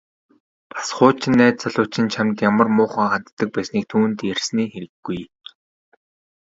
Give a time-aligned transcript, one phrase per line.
[0.71, 5.21] Бас хуучин найз залуу чинь чамд ямар муухай ханддаг байсныг түүнд ярьсны хэрэггүй.